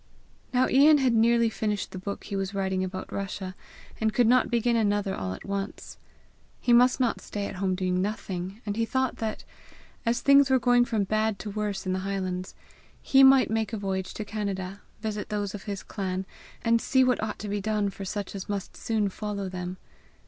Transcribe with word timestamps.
Now 0.51 0.67
Ian 0.67 0.97
had 0.97 1.13
nearly 1.13 1.47
finished 1.47 1.91
the 1.91 1.99
book 1.99 2.23
he 2.23 2.35
was 2.35 2.55
writing 2.55 2.83
about 2.83 3.13
Russia, 3.13 3.53
and 3.99 4.11
could 4.11 4.25
not 4.25 4.49
begin 4.49 4.75
another 4.75 5.13
all 5.13 5.31
at 5.35 5.45
once. 5.45 5.99
He 6.59 6.73
must 6.73 6.99
not 6.99 7.21
stay 7.21 7.45
at 7.45 7.57
home 7.57 7.75
doing 7.75 8.01
nothing, 8.01 8.61
and 8.65 8.75
he 8.75 8.83
thought 8.83 9.17
that, 9.17 9.43
as 10.03 10.21
things 10.21 10.49
were 10.49 10.57
going 10.57 10.85
from 10.85 11.03
bad 11.03 11.37
to 11.37 11.51
worse 11.51 11.85
in 11.85 11.93
the 11.93 11.99
highlands, 11.99 12.55
he 12.99 13.21
might 13.21 13.51
make 13.51 13.73
a 13.73 13.77
voyage 13.77 14.15
to 14.15 14.25
Canada, 14.25 14.81
visit 15.01 15.29
those 15.29 15.53
of 15.53 15.65
his 15.65 15.83
clan, 15.83 16.25
and 16.63 16.81
see 16.81 17.03
what 17.03 17.21
ought 17.21 17.37
to 17.37 17.47
be 17.47 17.61
done 17.61 17.91
for 17.91 18.03
such 18.03 18.33
as 18.33 18.49
must 18.49 18.75
soon 18.75 19.07
follow 19.07 19.49
them. 19.49 19.77